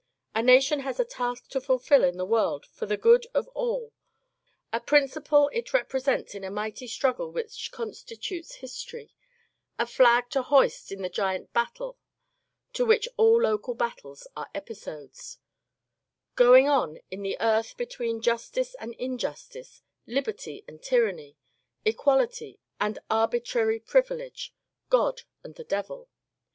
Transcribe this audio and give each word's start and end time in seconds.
A 0.33 0.41
nation 0.41 0.79
has 0.79 0.99
a 0.99 1.05
task 1.05 1.47
to 1.49 1.61
fulfil 1.61 2.03
in 2.03 2.17
the 2.17 2.25
world 2.25 2.65
for 2.65 2.87
the 2.87 2.97
good 2.97 3.27
of 3.35 3.47
all, 3.49 3.93
a 4.73 4.79
principle 4.79 5.51
it 5.53 5.73
represents 5.75 6.33
in 6.33 6.43
a 6.43 6.49
mighty 6.49 6.87
struggle 6.87 7.31
which 7.31 7.71
constitutes 7.71 8.55
history, 8.55 9.11
a 9.77 9.85
flag 9.85 10.27
to 10.31 10.41
hoist 10.41 10.91
in 10.91 11.03
the 11.03 11.07
giant 11.09 11.53
battle 11.53 11.99
to 12.73 12.83
which 12.83 13.07
all 13.15 13.39
local 13.43 13.75
battles 13.75 14.27
are 14.35 14.49
episodes— 14.55 15.37
going 16.45 16.67
on 16.67 16.97
in 17.11 17.21
the 17.21 17.37
earth 17.39 17.77
between 17.77 18.21
justice 18.23 18.73
and 18.79 18.95
injustice, 18.95 19.83
liberty 20.07 20.65
and 20.67 20.81
tyranny, 20.81 21.37
equality 21.85 22.57
and 22.79 22.97
arbitrary 23.11 23.79
privUege, 23.79 24.49
God 24.89 25.21
and 25.43 25.53
the 25.53 25.63
devil. 25.63 26.09